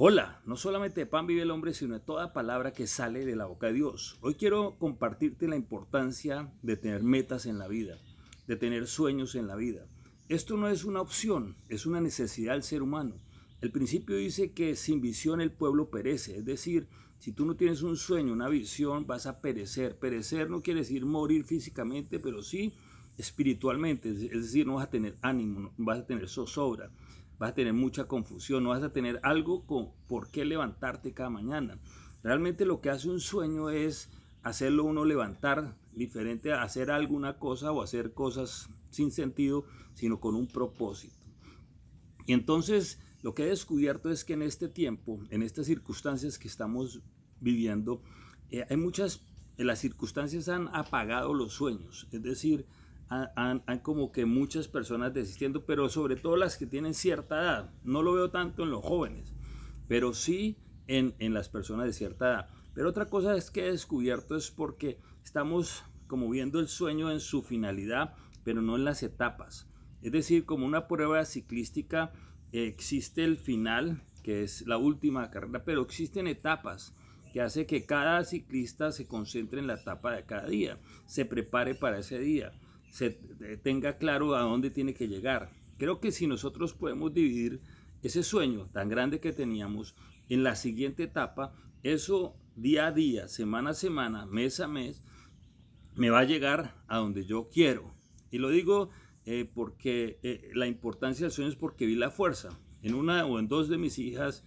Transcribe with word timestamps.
Hola, 0.00 0.40
no 0.46 0.56
solamente 0.56 1.00
de 1.00 1.06
pan 1.06 1.26
vive 1.26 1.42
el 1.42 1.50
hombre, 1.50 1.74
sino 1.74 1.94
de 1.94 1.98
toda 1.98 2.32
palabra 2.32 2.72
que 2.72 2.86
sale 2.86 3.26
de 3.26 3.34
la 3.34 3.46
boca 3.46 3.66
de 3.66 3.72
Dios. 3.72 4.16
Hoy 4.20 4.34
quiero 4.34 4.78
compartirte 4.78 5.48
la 5.48 5.56
importancia 5.56 6.52
de 6.62 6.76
tener 6.76 7.02
metas 7.02 7.46
en 7.46 7.58
la 7.58 7.66
vida, 7.66 7.98
de 8.46 8.54
tener 8.54 8.86
sueños 8.86 9.34
en 9.34 9.48
la 9.48 9.56
vida. 9.56 9.88
Esto 10.28 10.56
no 10.56 10.68
es 10.68 10.84
una 10.84 11.00
opción, 11.00 11.56
es 11.68 11.84
una 11.84 12.00
necesidad 12.00 12.52
del 12.52 12.62
ser 12.62 12.82
humano. 12.82 13.16
El 13.60 13.72
principio 13.72 14.14
dice 14.14 14.52
que 14.52 14.76
sin 14.76 15.00
visión 15.00 15.40
el 15.40 15.50
pueblo 15.50 15.90
perece, 15.90 16.36
es 16.36 16.44
decir, 16.44 16.86
si 17.18 17.32
tú 17.32 17.44
no 17.44 17.56
tienes 17.56 17.82
un 17.82 17.96
sueño, 17.96 18.32
una 18.32 18.48
visión, 18.48 19.04
vas 19.04 19.26
a 19.26 19.40
perecer. 19.40 19.96
Perecer 19.96 20.48
no 20.48 20.62
quiere 20.62 20.82
decir 20.82 21.04
morir 21.06 21.42
físicamente, 21.42 22.20
pero 22.20 22.44
sí 22.44 22.72
espiritualmente, 23.16 24.10
es 24.10 24.30
decir, 24.30 24.64
no 24.64 24.74
vas 24.74 24.86
a 24.86 24.90
tener 24.90 25.16
ánimo, 25.22 25.72
no 25.76 25.84
vas 25.84 25.98
a 25.98 26.06
tener 26.06 26.28
zozobra 26.28 26.88
vas 27.38 27.50
a 27.50 27.54
tener 27.54 27.72
mucha 27.72 28.04
confusión, 28.06 28.64
no 28.64 28.70
vas 28.70 28.82
a 28.82 28.92
tener 28.92 29.20
algo 29.22 29.66
con 29.66 29.90
por 30.08 30.30
qué 30.30 30.44
levantarte 30.44 31.14
cada 31.14 31.30
mañana. 31.30 31.78
Realmente 32.22 32.64
lo 32.64 32.80
que 32.80 32.90
hace 32.90 33.08
un 33.08 33.20
sueño 33.20 33.70
es 33.70 34.10
hacerlo 34.42 34.84
uno 34.84 35.04
levantar 35.04 35.76
diferente 35.92 36.52
a 36.52 36.62
hacer 36.62 36.90
alguna 36.90 37.38
cosa 37.38 37.72
o 37.72 37.82
hacer 37.82 38.12
cosas 38.12 38.68
sin 38.90 39.10
sentido, 39.12 39.64
sino 39.94 40.20
con 40.20 40.34
un 40.34 40.46
propósito. 40.46 41.14
Y 42.26 42.32
entonces 42.32 43.00
lo 43.22 43.34
que 43.34 43.44
he 43.44 43.46
descubierto 43.46 44.10
es 44.10 44.24
que 44.24 44.34
en 44.34 44.42
este 44.42 44.68
tiempo, 44.68 45.20
en 45.30 45.42
estas 45.42 45.66
circunstancias 45.66 46.38
que 46.38 46.48
estamos 46.48 47.00
viviendo, 47.40 48.02
eh, 48.50 48.64
hay 48.68 48.76
muchas, 48.76 49.22
las 49.56 49.80
circunstancias 49.80 50.48
han 50.48 50.68
apagado 50.74 51.34
los 51.34 51.52
sueños, 51.52 52.08
es 52.12 52.22
decir, 52.22 52.66
han, 53.08 53.62
como 53.80 54.12
que 54.12 54.26
muchas 54.26 54.68
personas 54.68 55.14
desistiendo, 55.14 55.64
pero 55.64 55.88
sobre 55.88 56.16
todo 56.16 56.36
las 56.36 56.56
que 56.56 56.66
tienen 56.66 56.94
cierta 56.94 57.40
edad. 57.40 57.70
No 57.84 58.02
lo 58.02 58.12
veo 58.12 58.30
tanto 58.30 58.64
en 58.64 58.70
los 58.70 58.84
jóvenes, 58.84 59.32
pero 59.86 60.12
sí 60.12 60.58
en, 60.86 61.14
en 61.18 61.34
las 61.34 61.48
personas 61.48 61.86
de 61.86 61.92
cierta 61.92 62.28
edad. 62.28 62.48
Pero 62.74 62.90
otra 62.90 63.06
cosa 63.06 63.36
es 63.36 63.50
que 63.50 63.66
he 63.66 63.70
descubierto 63.70 64.36
es 64.36 64.50
porque 64.50 65.00
estamos 65.24 65.84
como 66.06 66.28
viendo 66.28 66.60
el 66.60 66.68
sueño 66.68 67.10
en 67.10 67.20
su 67.20 67.42
finalidad, 67.42 68.14
pero 68.44 68.62
no 68.62 68.76
en 68.76 68.84
las 68.84 69.02
etapas. 69.02 69.68
Es 70.02 70.12
decir, 70.12 70.44
como 70.44 70.66
una 70.66 70.86
prueba 70.86 71.24
ciclística 71.24 72.12
existe 72.52 73.24
el 73.24 73.36
final, 73.36 74.02
que 74.22 74.42
es 74.42 74.66
la 74.66 74.76
última 74.76 75.30
carrera, 75.30 75.64
pero 75.64 75.82
existen 75.82 76.26
etapas 76.26 76.94
que 77.32 77.42
hace 77.42 77.66
que 77.66 77.84
cada 77.84 78.24
ciclista 78.24 78.90
se 78.92 79.06
concentre 79.06 79.60
en 79.60 79.66
la 79.66 79.74
etapa 79.74 80.12
de 80.12 80.24
cada 80.24 80.46
día, 80.46 80.78
se 81.06 81.24
prepare 81.26 81.74
para 81.74 81.98
ese 81.98 82.18
día 82.18 82.52
se 82.90 83.18
eh, 83.40 83.58
tenga 83.62 83.98
claro 83.98 84.34
a 84.34 84.42
dónde 84.42 84.70
tiene 84.70 84.94
que 84.94 85.08
llegar. 85.08 85.50
Creo 85.76 86.00
que 86.00 86.12
si 86.12 86.26
nosotros 86.26 86.74
podemos 86.74 87.12
dividir 87.12 87.60
ese 88.02 88.22
sueño 88.22 88.68
tan 88.72 88.88
grande 88.88 89.20
que 89.20 89.32
teníamos 89.32 89.94
en 90.28 90.42
la 90.42 90.56
siguiente 90.56 91.04
etapa, 91.04 91.54
eso 91.82 92.36
día 92.56 92.86
a 92.86 92.92
día, 92.92 93.28
semana 93.28 93.70
a 93.70 93.74
semana, 93.74 94.26
mes 94.26 94.60
a 94.60 94.68
mes, 94.68 95.02
me 95.94 96.10
va 96.10 96.20
a 96.20 96.24
llegar 96.24 96.74
a 96.88 96.98
donde 96.98 97.24
yo 97.24 97.48
quiero. 97.48 97.94
Y 98.30 98.38
lo 98.38 98.50
digo 98.50 98.90
eh, 99.24 99.48
porque 99.52 100.18
eh, 100.22 100.50
la 100.54 100.66
importancia 100.66 101.24
del 101.24 101.32
sueño 101.32 101.50
es 101.50 101.56
porque 101.56 101.86
vi 101.86 101.94
la 101.94 102.10
fuerza. 102.10 102.58
En 102.82 102.94
una 102.94 103.26
o 103.26 103.38
en 103.38 103.48
dos 103.48 103.68
de 103.68 103.78
mis 103.78 103.98
hijas 103.98 104.44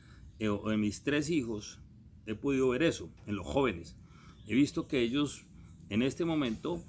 o 0.50 0.72
en 0.72 0.80
mis 0.80 1.04
tres 1.04 1.30
hijos 1.30 1.80
he 2.26 2.34
podido 2.34 2.70
ver 2.70 2.82
eso, 2.82 3.12
en 3.28 3.36
los 3.36 3.46
jóvenes. 3.46 3.96
He 4.48 4.56
visto 4.56 4.88
que 4.88 5.02
ellos 5.02 5.46
en 5.90 6.02
este 6.02 6.26
momento 6.26 6.84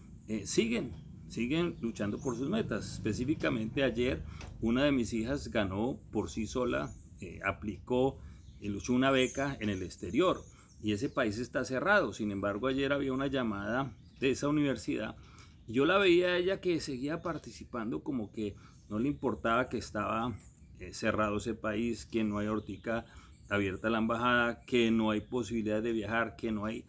siguen 0.45 0.95
siguen 1.33 1.77
luchando 1.81 2.19
por 2.19 2.37
sus 2.37 2.49
metas. 2.49 2.95
Específicamente 2.95 3.83
ayer 3.83 4.23
una 4.61 4.85
de 4.85 4.93
mis 4.93 5.13
hijas 5.13 5.49
ganó 5.49 5.99
por 6.13 6.31
sí 6.31 6.47
sola, 6.47 6.93
eh, 7.21 7.41
aplicó, 7.45 8.19
y 8.61 8.69
luchó 8.69 8.93
una 8.93 9.11
beca 9.11 9.57
en 9.59 9.71
el 9.71 9.83
exterior 9.83 10.41
y 10.83 10.93
ese 10.93 11.09
país 11.09 11.39
está 11.39 11.65
cerrado. 11.65 12.13
Sin 12.13 12.31
embargo, 12.31 12.69
ayer 12.69 12.93
había 12.93 13.13
una 13.13 13.27
llamada 13.27 13.93
de 14.21 14.31
esa 14.31 14.49
universidad 14.49 15.17
yo 15.69 15.87
la 15.87 15.99
veía 15.99 16.29
a 16.29 16.37
ella 16.37 16.61
que 16.61 16.81
seguía 16.81 17.23
participando 17.23 18.03
como 18.03 18.33
que 18.33 18.57
no 18.91 18.99
le 18.99 19.09
importaba 19.09 19.69
que 19.69 19.79
estaba 19.79 20.35
eh, 20.81 20.93
cerrado 20.93 21.39
ese 21.39 21.55
país, 21.55 22.05
que 22.05 22.25
no 22.25 22.39
hay 22.39 22.49
hortica 22.49 23.05
abierta 23.49 23.91
la 23.91 23.99
embajada, 23.99 24.61
que 24.65 24.91
no 24.91 25.11
hay 25.11 25.21
posibilidad 25.21 25.83
de 25.83 25.93
viajar, 25.93 26.37
que 26.37 26.53
no 26.53 26.65
hay 26.65 26.85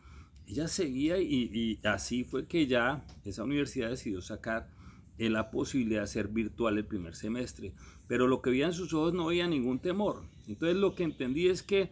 ella 0.47 0.67
seguía 0.67 1.19
y, 1.19 1.79
así 1.83 2.23
fue 2.23 2.47
que 2.47 2.67
ya 2.67 3.05
esa 3.23 3.43
universidad 3.43 3.89
decidió 3.89 4.21
sacar 4.21 4.69
eh, 5.17 5.29
la 5.29 5.51
posibilidad 5.51 6.01
de 6.01 6.05
hacer 6.05 6.27
virtual 6.27 6.77
el 6.77 6.85
primer 6.85 7.15
semestre. 7.15 7.73
Pero 8.07 8.27
lo 8.27 8.41
que 8.41 8.49
veía 8.49 8.67
en 8.67 8.73
sus 8.73 8.93
ojos 8.93 9.13
no 9.13 9.27
veía 9.27 9.47
ningún 9.47 9.79
temor. 9.79 10.23
Entonces 10.47 10.77
lo 10.77 10.95
que 10.95 11.03
entendí 11.03 11.47
es 11.47 11.63
que 11.63 11.91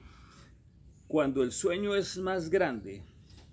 cuando 1.07 1.43
el 1.43 1.51
sueño 1.51 1.95
es 1.95 2.17
más 2.17 2.49
grande 2.49 3.03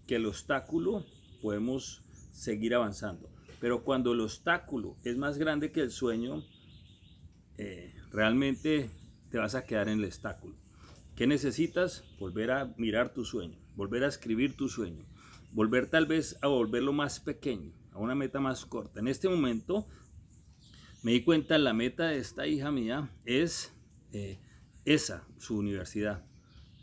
que 0.06 0.16
el 0.16 0.26
obstáculo, 0.26 1.04
podemos 1.42 2.02
seguir 2.32 2.74
avanzando. 2.74 3.30
Pero 3.60 3.84
cuando 3.84 4.12
el 4.12 4.20
obstáculo 4.20 4.96
es 5.04 5.16
más 5.16 5.38
grande 5.38 5.72
que 5.72 5.80
el 5.80 5.90
sueño, 5.90 6.44
eh, 7.56 7.94
realmente 8.10 8.90
te 9.30 9.38
vas 9.38 9.54
a 9.54 9.64
quedar 9.64 9.88
en 9.88 9.98
el 9.98 10.04
obstáculo. 10.04 10.56
¿Qué 11.16 11.26
necesitas? 11.26 12.04
Volver 12.20 12.52
a 12.52 12.74
mirar 12.76 13.12
tu 13.12 13.24
sueño, 13.24 13.58
volver 13.78 14.02
a 14.02 14.08
escribir 14.08 14.56
tu 14.56 14.68
sueño, 14.68 15.06
volver 15.52 15.88
tal 15.88 16.06
vez 16.06 16.36
a 16.42 16.48
volverlo 16.48 16.92
más 16.92 17.20
pequeño, 17.20 17.72
a 17.92 17.98
una 17.98 18.16
meta 18.16 18.40
más 18.40 18.66
corta. 18.66 18.98
En 18.98 19.06
este 19.06 19.28
momento 19.28 19.86
me 21.04 21.12
di 21.12 21.22
cuenta, 21.22 21.56
la 21.58 21.72
meta 21.72 22.08
de 22.08 22.18
esta 22.18 22.48
hija 22.48 22.72
mía 22.72 23.08
es 23.24 23.72
eh, 24.12 24.36
esa, 24.84 25.24
su 25.38 25.56
universidad. 25.56 26.24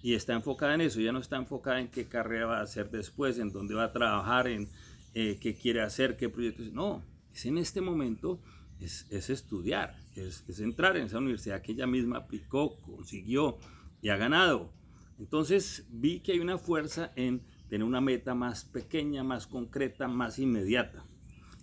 Y 0.02 0.14
está 0.14 0.34
enfocada 0.34 0.74
en 0.76 0.82
eso, 0.82 1.02
ya 1.02 1.12
no 1.12 1.20
está 1.20 1.36
enfocada 1.36 1.82
en 1.82 1.90
qué 1.90 2.08
carrera 2.08 2.46
va 2.46 2.60
a 2.60 2.64
hacer 2.64 2.90
después, 2.90 3.40
en 3.40 3.52
dónde 3.52 3.76
va 3.76 3.84
a 3.84 3.92
trabajar, 3.92 4.48
en 4.48 4.70
eh, 5.16 5.38
qué 5.42 5.54
quiere 5.54 5.82
hacer, 5.82 6.16
qué 6.16 6.30
proyectos. 6.30 6.72
No, 6.72 7.04
es 7.34 7.46
en 7.46 7.58
este 7.58 7.82
momento, 7.82 8.40
es, 8.80 9.06
estudiar, 9.12 9.98
es, 10.16 10.46
es 10.48 10.62
entrar 10.62 10.96
en 10.96 11.08
esa 11.08 11.18
universidad 11.18 11.62
que 11.62 11.74
ella 11.74 11.88
misma 11.88 12.20
aplicó, 12.20 12.80
consiguió, 12.80 13.58
y 14.02 14.08
ha 14.08 14.16
ganado. 14.16 14.72
Entonces 15.20 15.88
vi 15.90 16.20
que 16.20 16.34
hay 16.34 16.40
una 16.40 16.58
fuerza 16.58 17.12
en 17.16 17.42
tener 17.70 17.86
una 17.86 18.02
meta 18.02 18.36
más 18.36 18.66
pequeña, 18.66 19.24
más 19.24 19.48
concreta, 19.48 20.08
más 20.08 20.40
inmediata. 20.40 21.04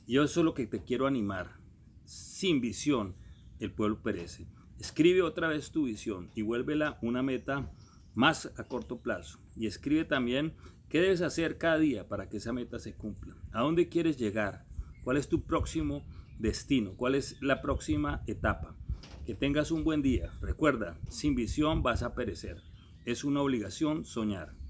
Y 0.06 0.18
eso 0.18 0.40
es 0.40 0.44
lo 0.44 0.54
que 0.54 0.66
te 0.66 0.82
quiero 0.82 1.06
animar. 1.06 1.58
Sin 2.04 2.60
visión, 2.60 3.14
el 3.60 3.72
pueblo 3.72 4.02
perece. 4.02 4.46
Escribe 4.80 5.22
otra 5.22 5.48
vez 5.48 5.70
tu 5.70 5.84
visión 5.84 6.30
y 6.34 6.42
vuélvela 6.42 6.98
una 7.02 7.22
meta 7.22 7.70
más 8.14 8.52
a 8.56 8.64
corto 8.64 9.00
plazo. 9.00 9.38
Y 9.56 9.66
escribe 9.66 10.04
también 10.04 10.54
qué 10.88 11.00
debes 11.00 11.22
hacer 11.22 11.58
cada 11.58 11.78
día 11.78 12.08
para 12.08 12.28
que 12.28 12.38
esa 12.38 12.52
meta 12.52 12.78
se 12.78 12.94
cumpla. 12.94 13.36
¿A 13.52 13.60
dónde 13.60 13.88
quieres 13.88 14.16
llegar? 14.16 14.66
¿Cuál 15.04 15.16
es 15.16 15.28
tu 15.28 15.44
próximo 15.44 16.04
destino? 16.38 16.94
¿Cuál 16.96 17.14
es 17.14 17.40
la 17.40 17.62
próxima 17.62 18.22
etapa? 18.26 18.76
Que 19.24 19.34
tengas 19.34 19.70
un 19.70 19.84
buen 19.84 20.02
día. 20.02 20.32
Recuerda, 20.40 20.98
sin 21.08 21.34
visión 21.34 21.82
vas 21.82 22.02
a 22.02 22.14
perecer. 22.14 22.60
Es 23.04 23.24
una 23.24 23.42
obligación 23.42 24.04
soñar. 24.04 24.61